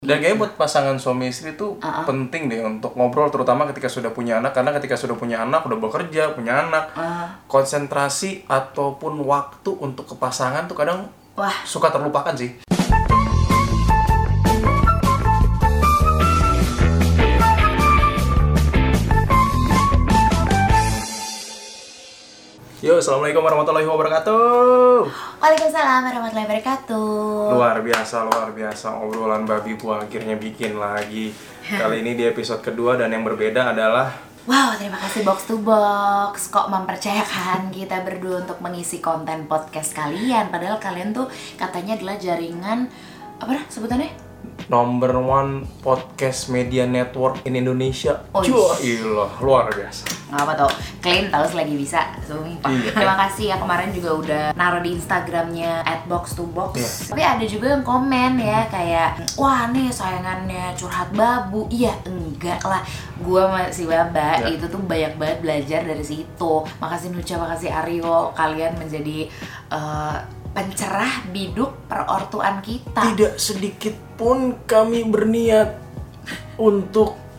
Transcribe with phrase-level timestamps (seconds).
[0.00, 2.08] Dan kayaknya buat pasangan suami istri itu Uh-uh.
[2.08, 5.76] penting deh untuk ngobrol terutama ketika sudah punya anak karena ketika sudah punya anak udah
[5.76, 12.32] bekerja punya anak Uh, konsentrasi ataupun waktu untuk ke pasangan tuh kadang wah, suka terlupakan
[12.32, 12.56] sih.
[22.90, 25.06] Yo, assalamualaikum warahmatullahi wabarakatuh.
[25.38, 27.54] Waalaikumsalam warahmatullahi wabarakatuh.
[27.54, 31.30] Luar biasa, luar biasa obrolan babi gua akhirnya bikin lagi.
[31.70, 34.10] Kali ini di episode kedua dan yang berbeda adalah
[34.42, 40.50] Wow, terima kasih Box to Box kok mempercayakan kita berdua untuk mengisi konten podcast kalian.
[40.50, 42.90] Padahal kalian tuh katanya adalah jaringan
[43.38, 44.29] apa dah sebutannya?
[44.70, 48.22] Number one podcast media network in Indonesia.
[48.30, 48.46] Oh,
[48.78, 50.06] ilah, luar biasa.
[50.30, 50.70] Nggak apa tau,
[51.02, 52.70] klaim tahu selagi bisa, sumpah.
[52.70, 52.90] Iya.
[52.94, 56.78] Terima kasih ya kemarin juga udah naruh di Instagramnya at box to box.
[56.78, 56.90] Iya.
[57.10, 61.66] Tapi ada juga yang komen ya kayak, wah nih sayangannya curhat babu.
[61.66, 62.86] Iya enggak lah,
[63.18, 64.54] gua masih baba Iya.
[64.54, 66.52] itu tuh banyak banget belajar dari situ.
[66.78, 69.26] Makasih Nucha, makasih Aryo, kalian menjadi
[69.70, 70.16] eh,
[70.50, 73.14] pencerah biduk perortuan kita.
[73.14, 75.78] Tidak sedikit pun kami berniat
[76.58, 77.30] untuk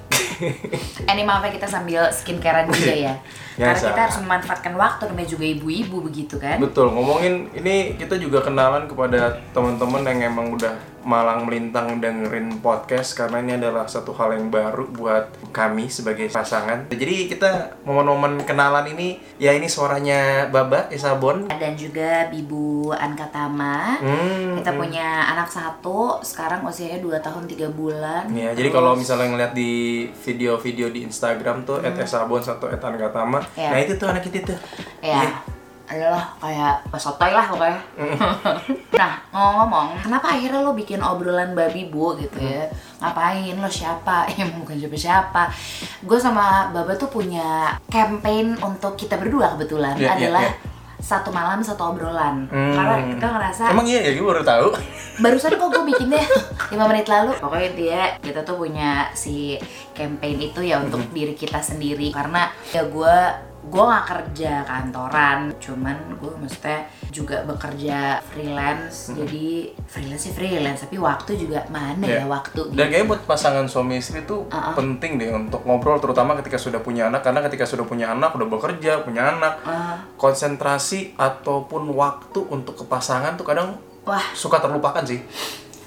[0.42, 3.14] Eh, ini maaf ya kita sambil skincarean juga ya.
[3.54, 3.94] Karena Biasa.
[3.94, 6.58] kita harus memanfaatkan waktu namanya juga ibu-ibu begitu kan.
[6.58, 10.74] betul ngomongin ini kita juga kenalan kepada teman-teman yang emang udah
[11.04, 16.88] malang melintang dengerin podcast karena ini adalah satu hal yang baru buat kami sebagai pasangan.
[16.90, 21.50] Jadi kita momen-momen kenalan ini ya ini suaranya Baba Isabon.
[21.52, 24.02] dan juga Bibu Ankatama.
[24.02, 24.80] Hmm, Kita hmm.
[24.80, 28.26] punya anak satu, sekarang usianya 2 tahun 3 bulan.
[28.34, 33.42] Ya, jadi kalau misalnya ngeliat di video-video di Instagram tuh @esabon atau @ankatama.
[33.54, 33.70] Iya.
[33.70, 34.58] Nah, itu tuh anak itu tuh.
[35.02, 35.51] ya Iya.
[35.92, 37.80] Adalah kayak sotoy lah pokoknya.
[39.00, 42.64] nah, ngomong-ngomong, kenapa akhirnya lo bikin obrolan babi bu gitu ya?
[42.98, 44.24] Ngapain lo siapa?
[44.40, 45.52] Ya bukan siapa-siapa.
[46.02, 50.54] Gue sama Baba tuh punya campaign untuk kita berdua kebetulan Iya, iya, adalah iya.
[50.98, 52.48] satu malam satu obrolan.
[52.48, 52.72] Hmm.
[52.72, 54.68] Karena kita ngerasa Emang iya ya, gue baru tahu.
[55.20, 56.26] barusan kok gue bikin deh
[56.72, 59.54] 5 menit lalu pokoknya dia kita tuh punya si
[59.92, 63.18] campaign itu ya untuk diri kita sendiri karena ya gue
[63.62, 69.48] gue nggak kerja kantoran cuman gue maksudnya juga bekerja freelance jadi
[69.86, 72.24] freelance sih freelance tapi waktu juga mana Iya.
[72.24, 74.74] ya waktu Dan kayaknya buat pasangan suami istri itu Uh-uh.
[74.74, 78.48] penting deh untuk ngobrol terutama ketika sudah punya anak karena ketika sudah punya anak udah
[78.48, 85.04] bekerja, punya anak, Ah, konsentrasi ataupun waktu untuk ke pasangan tuh kadang wah suka terlupakan
[85.04, 85.22] sih.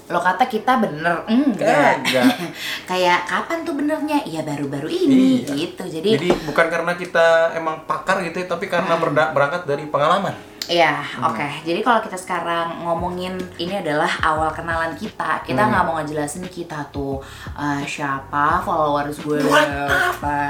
[0.05, 2.29] Lo kata kita bener enggak Enggak.
[2.89, 5.53] kayak kapan tuh benernya ya baru-baru ini Iya.
[5.65, 9.85] gitu jadi Jadi bukan karena kita emang pakar gitu ya, tapi karena berda- berangkat dari
[9.85, 10.33] pengalaman.
[10.65, 11.29] Iya, Hmm.
[11.29, 11.45] oke.
[11.61, 15.69] Jadi kalau kita sekarang ngomongin ini adalah awal kenalan kita, kita Hmm.
[15.69, 17.21] nggak mau ngejelasin kita tuh
[17.53, 20.44] eh, siapa, followers gue berapa.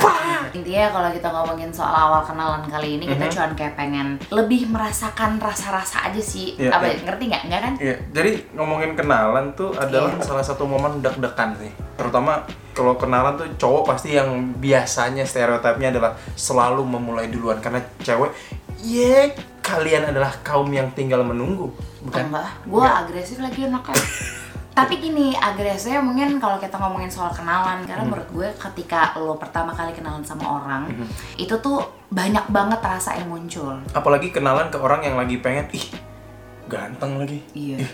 [0.75, 3.31] Intinya kalau kita ngomongin soal awal kenalan kali ini, kita Mhm.
[3.31, 6.59] cuman kayak pengen lebih merasakan rasa-rasa aja sih.
[6.59, 6.99] Iya, Apa iya.
[6.99, 7.41] ngerti nggak?
[7.47, 7.73] Nggak kan?
[7.79, 10.27] Iya, jadi ngomongin kenalan tuh adalah Iya.
[10.27, 11.71] salah satu momen deg-degan sih.
[11.95, 12.43] Terutama
[12.75, 14.27] kalau kenalan tuh cowok pasti yang
[14.59, 18.35] biasanya stereotipnya adalah selalu memulai duluan karena cewek,
[18.83, 19.31] ye
[19.63, 21.71] kalian adalah kaum yang tinggal menunggu,
[22.03, 22.35] bukan?
[22.35, 23.95] Enggak, gue agresif lagi anaknya.
[24.75, 28.11] Tapi gini, agresifnya mungkin kalau kita ngomongin soal kenalan Karena Hmm.
[28.11, 30.91] menurut gue ketika lo pertama kali kenalan sama orang
[31.33, 35.87] Itu tuh banyak banget rasa yang muncul Apalagi kenalan ke orang yang lagi pengen, ih
[36.65, 37.93] ganteng lagi, Iya ih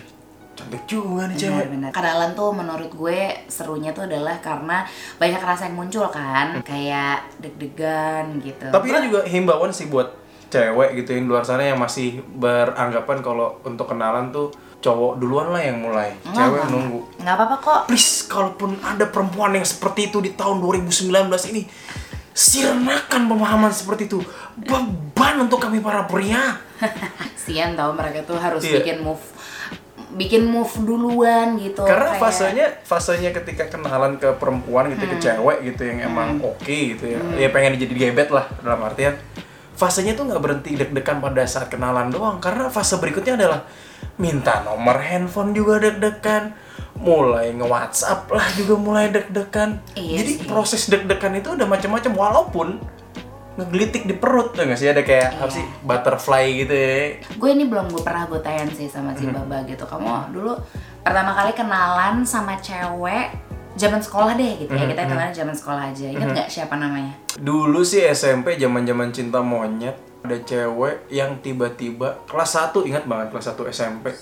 [0.52, 1.54] cantik juga nih cewek.
[1.64, 1.90] Benar-benar.
[1.92, 4.84] Kenalan tuh menurut gue serunya tuh adalah karena
[5.16, 10.21] banyak rasa yang muncul kan Kayak deg-degan gitu Tapi ini juga himbauan sih buat
[10.52, 15.50] cewek gitu yang di luar sana yang masih beranggapan kalau untuk kenalan tuh cowok duluan
[15.50, 16.70] lah yang mulai, Enggak, cewek enggak.
[16.70, 17.00] nunggu.
[17.18, 17.82] Nggak apa-apa kok.
[17.88, 21.08] Please kalaupun ada perempuan yang seperti itu di tahun 2019
[21.48, 21.70] ini
[22.32, 24.20] sirnakan pemahaman seperti itu.
[24.58, 26.58] Beban untuk kami para pria.
[27.38, 28.82] Sian tau mereka tuh harus Iya.
[28.82, 29.22] bikin move
[30.12, 35.64] Bikin move duluan gitu karena kayak- fasenya fasenya ketika kenalan ke perempuan gitu ke cewek
[35.64, 37.20] gitu yang emang oke gitu ya.
[37.38, 39.16] Ya pengen jadi gebet lah dalam artian
[39.82, 42.38] fasenya tuh nggak berhenti deg-degan pada saat kenalan doang.
[42.38, 43.66] Karena fase berikutnya adalah
[44.22, 46.54] minta nomor handphone juga deg-degan
[47.02, 49.82] mulai nge-WhatsApp lah juga mulai deg-degan.
[49.98, 50.46] Iya jadi sih.
[50.46, 52.68] proses deg-degan itu udah macam-macam walaupun
[53.52, 54.88] ngegelitik di perut tuh nggak sih?
[54.88, 55.56] Ada kayak apa Iya.
[55.58, 56.96] sih butterfly gitu ya.
[57.36, 59.82] Gue ini belum gue pernah gue tanyain sih sama si Baba gitu.
[59.84, 60.54] Kamu dulu
[61.02, 63.34] pertama kali kenalan sama cewek
[63.80, 66.08] zaman sekolah deh gitu ya kita kenalan zaman sekolah aja.
[66.12, 67.14] Ingat nggak siapa namanya?
[67.40, 73.58] Dulu sih SMP zaman-zaman cinta monyet ada cewek yang tiba-tiba kelas 1 ingat banget kelas
[73.58, 74.14] 1 SMP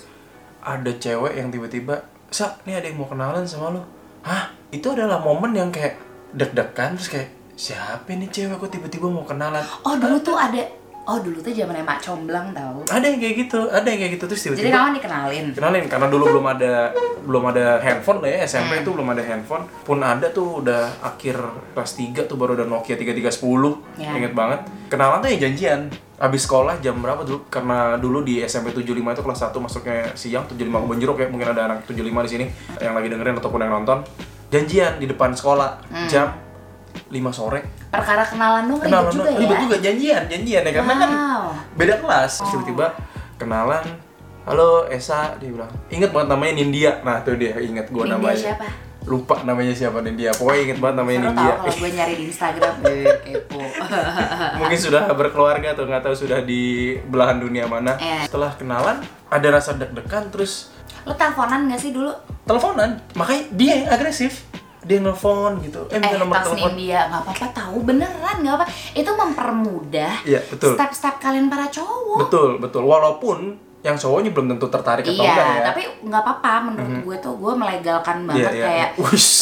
[0.64, 2.00] ada cewek yang tiba-tiba
[2.32, 3.82] sa nih ada yang mau kenalan sama lo
[4.24, 4.48] hah?
[4.70, 5.98] Itu adalah momen yang kayak
[6.32, 9.60] deg-degan terus kayak siapa nih cewek kok tiba-tiba mau kenalan?
[9.84, 10.62] Oh dulu tuh ada,
[11.02, 12.84] oh dulu tuh zaman emak comblang tau.
[12.86, 14.24] ada yang kayak gitu ada yang kayak gitu.
[14.26, 15.46] Terus Jadi tiba-tiba kamu dikenalin.
[15.52, 16.72] kenalin karena dulu belum ada
[17.20, 18.82] belum ada handphone lah ya SMP Hmm.
[18.82, 19.64] itu belum ada handphone.
[19.82, 21.36] Pun ada tuh udah akhir
[21.72, 24.12] kelas 3 tuh baru ada Nokia 3310 Ya.
[24.12, 24.60] inget banget.
[24.86, 25.90] Kenalan tuh ya janjian.
[26.16, 30.44] Habis sekolah jam berapa dulu karena dulu di SMP 75 itu kelas 1 masuknya siang
[30.44, 31.26] 75 ke Benjeruk ya.
[31.26, 32.44] Mungkin ada anak 75 di sini
[32.78, 34.04] yang lagi dengerin ataupun yang nonton.
[34.48, 35.80] Janjian di depan sekolah.
[36.06, 36.28] Jam
[37.06, 39.38] 5 sore Perkara kenalan dong kenalan ribet juga doang.
[39.38, 39.62] ribet ya.
[39.62, 41.44] juga janjian janjian ya karena kan Wow.
[41.74, 42.86] beda kelas Terus tiba-tiba
[43.36, 43.84] kenalan
[44.42, 48.40] halo Esa dia bilang inget banget namanya Nindya nah tuh dia inget gua Nindya namanya
[48.40, 48.66] siapa?
[49.02, 52.74] lupa namanya siapa Nindya pokoknya inget banget namanya Seru Nindya kalau gue nyari di Instagram
[52.80, 53.60] deh kepo.
[54.56, 56.62] mungkin sudah berkeluarga atau nggak tahu sudah di
[57.02, 58.22] belahan dunia mana Eh.
[58.22, 60.68] setelah kenalan ada rasa deg-degan terus
[61.00, 62.12] Lo teleponan gak sih dulu?
[62.44, 64.44] teleponan makanya dia yang agresif
[64.82, 68.64] dia nelfon gitu eh Eh, nomor telepon India nggak apa-apa tahu beneran nggak apa.
[68.92, 70.72] Itu mempermudah Iya, betul.
[70.72, 72.16] step-step kalian para cowok.
[72.20, 73.38] betul betul walaupun
[73.80, 77.34] yang cowoknya belum tentu tertarik atau Iya, enggak ya tapi nggak apa-apa menurut gue tuh
[77.34, 78.64] gue melegalkan banget Iya, iya.
[78.66, 79.32] kayak Wush,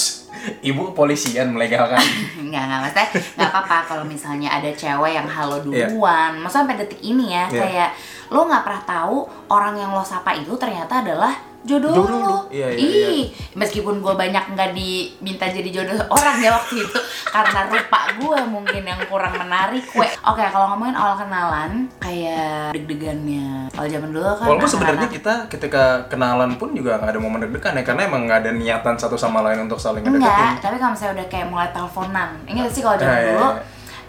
[0.61, 1.99] ibu polisian melegalkan
[2.46, 5.91] nggak nggak maksudnya nggak apa-apa kalau misalnya ada cewek yang halo Iya.
[5.91, 7.61] duluan masa sampai detik ini ya Iya.
[7.61, 7.91] kayak
[8.29, 9.17] lo nggak pernah tahu
[9.49, 11.34] orang yang lo sapa itu ternyata adalah
[11.66, 12.38] jodoh, Jodoh lo lo.
[12.55, 13.25] Iya, iya, Ih,
[13.58, 18.82] meskipun gue banyak nggak diminta jadi jodoh orang ya waktu itu karena rupa gue mungkin
[18.87, 24.70] yang kurang menarik oke kalau ngomongin awal kenalan kayak deg-degannya kalau zaman dulu kan Walaupun
[24.70, 28.50] sebenarnya kita ketika kenalan pun juga nggak ada momen deg-degan ya karena emang nggak ada
[28.55, 30.62] niatan satu sama lain untuk saling Enggak, ngedeketin.
[30.62, 33.62] tapi kalau misalnya udah kayak mulai teleponan Ingat sih kalau zaman iya, dulu iya.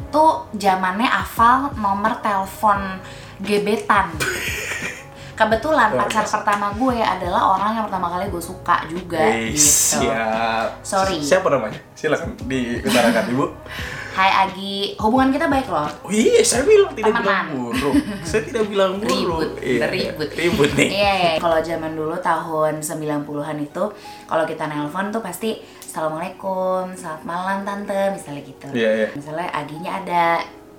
[0.09, 3.03] Tuh zamannya hafal nomor telepon
[3.43, 4.07] gebetan
[5.39, 6.35] Kebetulan Luar pacar biasa.
[6.35, 10.83] pertama gue adalah orang yang pertama kali gue suka juga Eh, gitu siap.
[10.83, 11.23] Sorry.
[11.23, 11.79] Siapa namanya?
[11.95, 13.45] Silakan diutarakan ibu.
[14.09, 17.23] Hai Agi, hubungan kita baik loh Oh iya, saya bilang tidak Temenan.
[17.23, 17.93] bilang buruk.
[18.21, 19.07] saya tidak bilang buruk.
[19.07, 20.29] Ribut, Iya, ribut.
[20.33, 20.89] Ribut nih.
[20.91, 21.31] Iya, iya.
[21.39, 23.83] kalau zaman dulu tahun 90-an itu
[24.25, 29.07] Kalau kita nelpon tuh pasti Assalamualaikum, selamat malam tante, misalnya gitu Iya, iya.
[29.09, 30.27] Misalnya Aginya ada,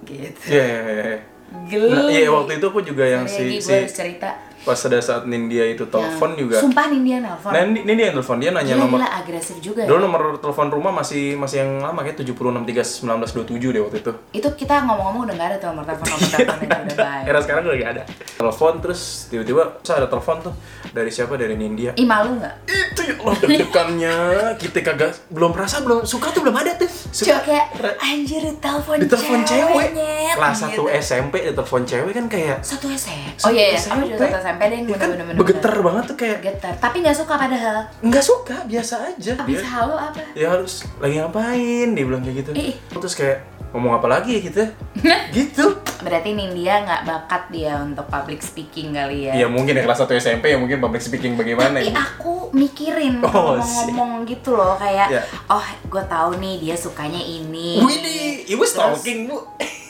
[0.05, 1.19] gitu Iya, iya, iya.
[1.65, 1.91] Geli.
[1.91, 4.31] Nah, iya waktu itu aku juga yang Sorry, Agi, si, harus si cerita
[4.61, 6.57] pas ada saat Nindya itu telepon Yang- juga.
[6.61, 7.51] Sumpah nih dia nelpon.
[7.51, 10.05] Nah, dia yang telepon dia nanya gila, nomor gila agresif juga Dulu ya.
[10.05, 12.61] nomor telepon rumah masih masih yang lama kayak 76
[13.01, 14.12] 1927 deh waktu itu.
[14.33, 17.25] Itu kita ngomong-ngomong udah gak ada tuh nomor telepon nomor telepon itu udah baik.
[17.25, 18.03] Era sekarang udah gak ada.
[18.37, 20.55] Telepon terus tiba-tiba saya ada telepon tuh
[20.91, 21.91] dari siapa dari Nindya.
[21.95, 22.55] Ih malu nggak?
[22.67, 24.15] Itu ya Allah deg-degannya
[24.56, 26.91] kita kagak belum merasa belum suka tuh belum ada tuh.
[26.91, 27.67] Suka kayak
[27.99, 29.89] anjir ditelepon ditelepon cewek.
[30.31, 30.83] Kelas gitu.
[30.87, 33.33] 1 SMP ditelepon cewek kan kayak Satu SMP.
[33.41, 33.81] Oh iya, iya.
[33.81, 34.29] aku juga SMP.
[34.29, 35.38] satu SMP deh, ya kan bener-bener.
[35.38, 36.75] begeter banget tuh kayak Getar.
[36.76, 37.79] Tapi nggak suka padahal.
[38.00, 39.32] nggak suka biasa aja.
[39.37, 40.19] Abis Dia- halo apa?
[40.32, 42.75] ya harus lagi ngapain dia bilang kayak gitu Ih.
[42.91, 43.38] terus kayak
[43.70, 44.64] ngomong apa lagi ya kita
[45.37, 49.37] gitu Berarti Nindya nggak bakat dia untuk public speaking kali ya.
[49.37, 53.20] ya mungkin ya kelas 1 SMP ya mungkin public speaking bagaimana Tapi ya aku mikirin
[53.20, 55.23] Oh, kalau ngomong gitu loh kayak Ya.
[55.46, 57.79] oh gue tahu nih dia sukanya ini.
[57.79, 59.38] Widih, ibu stalking bu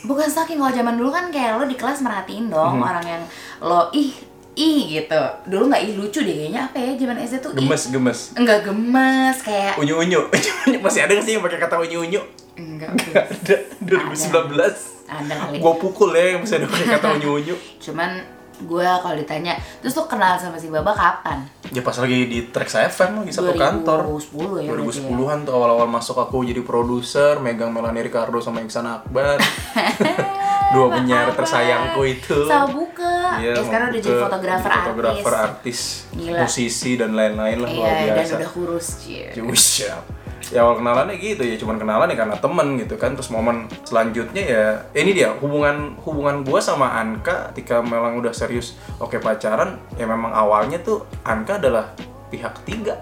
[0.03, 2.83] Bukan stalking kalau zaman dulu kan kayak lo di kelas merhatiin dong Mhm.
[2.83, 3.23] orang yang
[3.59, 4.11] lo ih
[4.53, 5.21] ih gitu.
[5.45, 7.57] Dulu nggak ih lucu deh kayaknya apa ya zaman SD tuh ih.
[7.57, 10.21] gemes gemes Enggak gemes kayak unyu unyu
[10.79, 12.21] masih ada nggak sih yang pakai kata unyu unyu
[12.53, 14.59] enggak Nggak ada 2019
[15.07, 15.57] ada kali.
[15.57, 18.11] gua pukul ya yang masih ada pakai kata unyu unyu Cuman
[18.61, 21.41] gue kalau ditanya terus tuh kenal sama si Baba kapan?
[21.67, 24.69] ya pas lagi di Trax FM lagi satu kantor 2010 ya.
[24.69, 25.01] berarti ya.
[25.09, 29.41] 2010-an tuh awal-awal masuk aku jadi produser, megang Melanie Ricardo sama Iksan Akbar.
[30.71, 32.37] Dua penyiar tersayangku itu.
[32.47, 33.39] Sama buka.
[33.39, 35.43] Iya, eh, sekarang udah jadi fotografer, fotografer artis.
[35.43, 35.79] artis,
[36.15, 36.39] Gila.
[36.43, 38.33] musisi dan lain-lain lah luar Iya, dan biasa.
[38.39, 38.87] udah kurus.
[39.03, 40.03] Cuy, siap.
[40.51, 43.15] Ya awal kenalannya gitu ya, cuman kenalan ya karena temen gitu kan.
[43.15, 44.65] Terus momen selanjutnya ya,
[44.99, 50.35] ini dia hubungan hubungan gua sama Anka ketika memang udah serius oke pacaran, ya memang
[50.35, 51.95] awalnya tuh Anka adalah
[52.27, 52.99] pihak ketiga.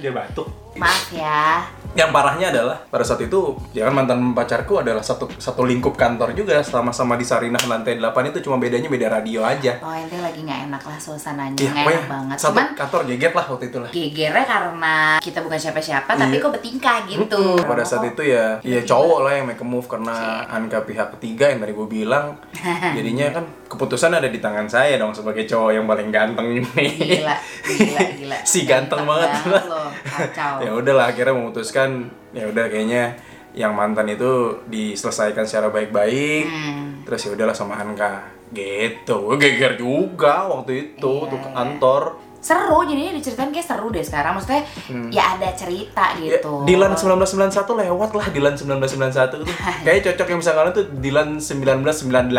[0.00, 0.48] Dia batuk.
[0.80, 1.68] Maaf ya.
[1.96, 3.40] Yang parahnya adalah pada saat itu
[3.72, 8.12] ya kan mantan pacarku adalah satu satu lingkup kantor juga sama-sama di Sarinah lantai 8
[8.30, 9.80] itu cuma bedanya beda radio aja.
[9.80, 12.36] Oh, ente lagi nggak enak lah suasananya, Iya, nggak pokoknya enak banget.
[12.36, 13.90] satu Cuman kantor geget lah waktu itu lah.
[13.90, 16.42] gegernya karena kita bukan siapa-siapa, tapi Iya.
[16.42, 17.42] kok bertingkah gitu.
[17.56, 17.64] Mm-mm.
[17.64, 20.14] Pada saat itu ya, ya cowok lah yang make a move karena
[20.46, 22.36] Anka pihak ketiga yang tadi gue bilang.
[22.96, 26.84] Jadinya kan keputusan ada di tangan saya dong sebagai cowok yang paling ganteng ini.
[26.92, 28.36] Gila, gila, gila.
[28.50, 29.30] Si ganteng banget.
[29.64, 30.60] loh, kacau.
[30.64, 31.85] ya udahlah akhirnya memutuskan
[32.30, 33.16] ya udah kayaknya
[33.52, 36.44] yang mantan itu diselesaikan secara baik-baik.
[36.44, 37.02] Hmm.
[37.02, 39.34] Terus ya udahlah sama Anka gitu.
[39.34, 42.02] Geger juga waktu itu Iya, tuh kantor.
[42.38, 44.62] seru jadinya diceritain kayak seru deh sekarang maksudnya
[45.10, 47.42] ya ada cerita Ya, gitu Dilan 1991
[47.82, 49.48] lewat lah Dilan 1991 tuh.
[49.82, 52.30] Kayaknya cocok yang bisa kalian tuh Dilan 1998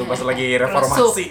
[0.00, 1.26] tuh pas lagi reformasi.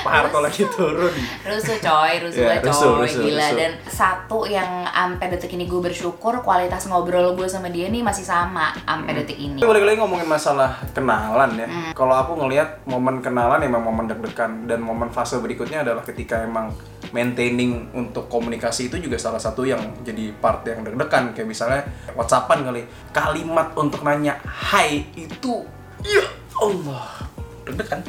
[0.00, 1.12] Pak Harto lagi turun.
[1.42, 3.56] rusuh coy rusuh Ya, banget coy rusuh, rusuh, gila rusuh.
[3.56, 8.22] dan satu yang sampai detik ini gue bersyukur kualitas ngobrol gue sama dia nih masih
[8.22, 9.20] sama sampai Hmm.
[9.20, 11.66] detik ini balik lagi ngomongin masalah kenalan ya.
[11.66, 11.92] Hmm.
[11.92, 16.72] Kalau aku ngelihat momen kenalan emang momen deg-degan dan momen fase berikutnya adalah ketika emang
[17.10, 22.64] maintaining untuk komunikasi itu juga salah satu yang jadi part yang deg-degan kayak misalnya WhatsAppan
[22.64, 22.82] kali.
[23.10, 25.62] Kalimat untuk nanya hai itu
[26.00, 26.24] ya
[26.56, 27.28] Allah
[27.62, 28.00] deg-degan.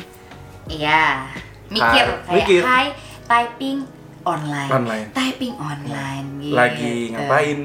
[0.67, 1.29] Iya
[1.67, 2.61] mikir Hai, kayak mikir.
[2.61, 2.85] hai
[3.25, 3.77] typing
[4.21, 5.05] online Online.
[5.11, 6.53] typing online gitu.
[6.53, 7.59] Lagi ngapain?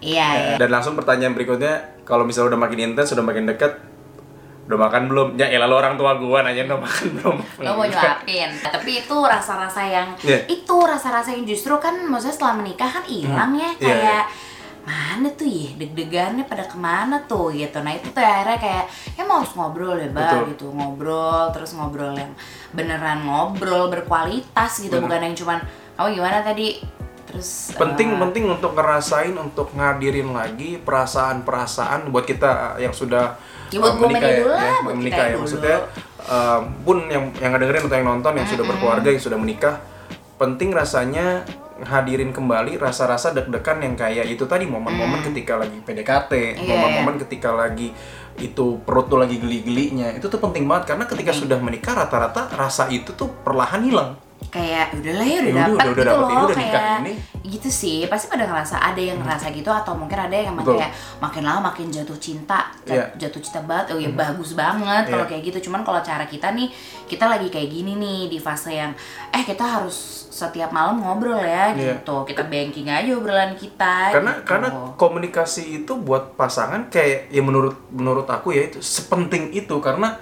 [0.00, 3.78] iya iya Dan langsung pertanyaan berikutnya, kalau misalnya udah makin intens, udah makin dekat,
[4.64, 5.28] udah makan belum?
[5.34, 7.36] Ya elah lu orang tua gua nanya udah makan belum?
[7.60, 10.46] lo mau nyuapin tapi itu rasa-rasa yang Iya.
[10.46, 14.24] itu rasa-rasa yang justru kan maksudnya setelah menikah kan hilang ya Iya, kayak
[14.90, 17.78] mana tuh ya deg-degannya pada ke mana tuh gitu.
[17.78, 20.40] Nah itu tuh akhirnya kayak ya mau harus ngobrol ya Betul.
[20.54, 20.66] gitu.
[20.74, 22.32] Ngobrol terus ngobrol yang
[22.74, 24.98] beneran ngobrol berkualitas gitu.
[24.98, 25.06] Bener.
[25.06, 25.58] bukan yang cuman
[25.94, 26.68] kamu gimana tadi?
[27.30, 33.38] Terus penting eh, penting untuk ngerasain untuk ngadirin lagi perasaan-perasaan buat kita yang sudah
[33.70, 35.30] Ya, buat uh, menikah ya, dulu ya, buat menikah ya.
[35.30, 35.42] dulu.
[35.46, 35.76] maksudnya
[36.26, 39.74] um, pun yang yang dengerin atau yang nonton yang sudah berkeluarga yang sudah menikah
[40.42, 41.46] penting rasanya
[41.84, 47.52] hadirin kembali rasa-rasa deg-degan yang kayak itu tadi momen-momen ketika lagi PDKT, Iya, momen-momen ketika
[47.52, 47.92] lagi
[48.40, 52.88] itu perut tuh lagi geli-gelinya itu tuh penting banget karena ketika sudah menikah rata-rata rasa
[52.88, 54.29] itu tuh perlahan hilang.
[54.50, 57.12] Kayak udahlah ya udah Ya udah, dapat udah gitu dapet, loh udah kayak ini.
[57.48, 60.74] gitu sih pasti pada ngerasa ada yang ngerasa gitu atau mungkin ada yang Betul.
[60.76, 63.26] kayak makin lama makin jatuh cinta jat- Iya.
[63.26, 65.30] jatuh cinta banget oh ya bagus banget kalau Iya.
[65.30, 66.66] kayak gitu cuman kalau cara kita nih
[67.06, 68.90] kita lagi kayak gini nih di fase yang
[69.30, 69.96] eh kita harus
[70.30, 71.96] setiap malam ngobrol ya Iya.
[71.96, 74.46] gitu kita banking aja obrolan kita karena gitu.
[74.46, 80.18] karena komunikasi itu buat pasangan kayak ya menurut menurut aku ya itu sepenting itu karena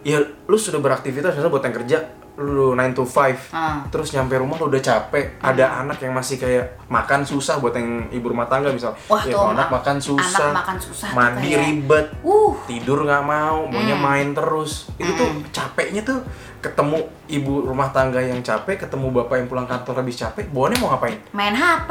[0.00, 1.98] ya lu sudah beraktivitas misalnya buat yang kerja
[2.40, 3.84] lu 9 to 5 Ah.
[3.86, 8.08] terus nyampe rumah lu udah capek ada anak yang masih kayak makan susah buat yang
[8.08, 8.96] ibu rumah tangga misal.
[9.06, 12.52] Wah, ya, tuh, anak Ma- makan susah anak makan susah mandi kayak- ribet uh.
[12.64, 14.88] tidur nggak mau maunya main terus.
[14.96, 16.24] Itu tuh capeknya tuh
[16.58, 20.88] ketemu ibu rumah tangga yang capek ketemu bapak yang pulang kantor habis capek bawaannya mau
[20.90, 21.16] ngapain?
[21.30, 21.90] Main HP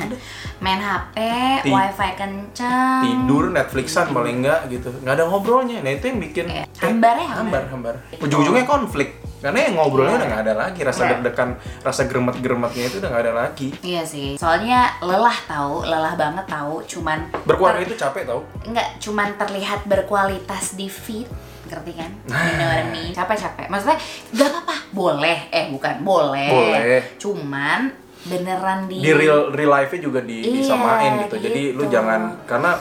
[0.58, 1.16] main HP
[1.60, 3.00] Ti- wifi kenceng.
[3.02, 4.88] tidur Netflixan paling enggak gitu.
[4.96, 5.78] Nggak ada ngobrolnya.
[5.80, 7.94] Nah itu yang bikin Iya, hambar ya, hambar hambar.
[7.94, 9.08] hambar ujung-ujungnya konflik
[9.46, 10.18] karena yang ngobrolnya Iya.
[10.18, 11.10] udah nggak ada lagi rasa Iya.
[11.14, 11.50] deg-degan
[11.80, 16.82] rasa geremet-geremetnya itu udah nggak ada lagi Iya sih, soalnya lelah tahu, lelah banget tahu,
[16.84, 21.30] cuman berkeluarga itu capek tau nggak cuman terlihat berkualitas di feed,
[21.66, 22.10] ngerti kan?
[22.26, 22.42] Nah.
[22.42, 23.10] You know what I mean?
[23.12, 23.98] Capek-capek, maksudnya
[24.32, 27.00] nggak apa-apa, boleh, eh bukan boleh, Boleh.
[27.16, 27.80] cuman
[28.26, 31.94] beneran di, di real real life-nya juga di, Iya, disamain gitu jadi lu gitu.
[31.94, 32.74] jangan karena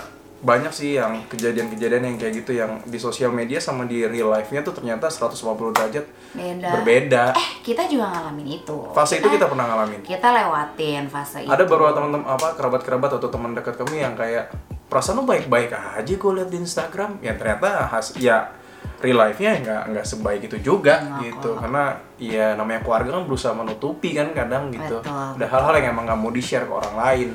[0.45, 4.61] banyak sih yang kejadian-kejadian yang kayak gitu yang di sosial media sama di real life-nya
[4.61, 5.33] tuh ternyata 150
[5.73, 6.69] derajat beda.
[6.71, 8.77] berbeda Eh kita juga ngalamin itu.
[8.93, 11.49] fase itu kita pernah ngalamin kita lewatin fase itu.
[11.49, 14.53] ada beberapa teman-teman apa kerabat-kerabat atau teman dekat kami yang kayak
[14.85, 18.53] perasaan lu baik-baik aja gue liat di Instagram ya ternyata has ya
[19.01, 21.57] real life-nya nggak nggak sebaik itu juga Nggak gitu kok.
[21.57, 21.83] karena
[22.15, 26.19] ya namanya keluarga kan berusaha menutupi kan kadang gitu Betul, ada hal-hal yang emang nggak
[26.19, 27.29] mau di share ke orang lain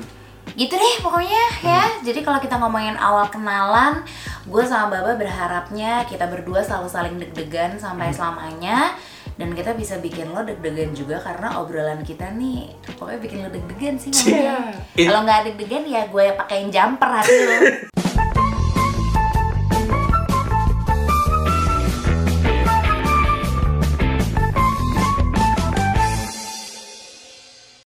[0.51, 1.80] gitu deh pokoknya ya.
[2.01, 4.01] Jadi kalau kita ngomongin awal kenalan
[4.43, 8.17] gue sama Baba berharapnya kita berdua selalu saling deg-degan sampai Hmm.
[8.17, 8.93] selamanya
[9.37, 13.95] dan kita bisa bikin lo deg-degan juga karena obrolan kita nih pokoknya bikin lo deg-degan
[13.95, 14.27] sih Cia.
[14.35, 14.57] ngomongnya
[14.97, 17.57] kalau nggak deg-degan ya gue pakein jumper hati lo